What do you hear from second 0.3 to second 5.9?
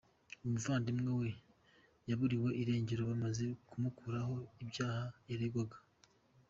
Umuvandimwe we yaburiwe irengero bamaze kumukuraho ibyaha yaregwaga.